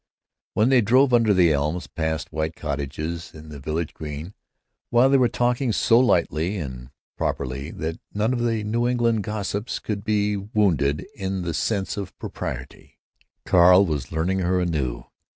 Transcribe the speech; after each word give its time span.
While 0.55 0.65
they 0.65 0.81
drove 0.81 1.13
under 1.13 1.31
the 1.31 1.53
elms, 1.53 1.85
past 1.85 2.33
white 2.33 2.55
cottages 2.55 3.35
and 3.35 3.51
the 3.51 3.59
village 3.59 3.93
green, 3.93 4.33
while 4.89 5.11
they 5.11 5.17
were 5.19 5.27
talking 5.29 5.71
so 5.71 5.99
lightly 5.99 6.57
and 6.57 6.89
properly 7.19 7.69
that 7.69 7.99
none 8.11 8.33
of 8.33 8.39
the 8.39 8.63
New 8.63 8.87
England 8.87 9.21
gossips 9.23 9.77
could 9.77 10.03
be 10.03 10.35
wounded 10.35 11.05
in 11.15 11.43
the 11.43 11.53
sense 11.53 11.97
of 11.97 12.17
propriety, 12.17 12.97
Carl 13.45 13.85
was 13.85 14.11
learning 14.11 14.39
her 14.39 14.59
anew. 14.59 15.03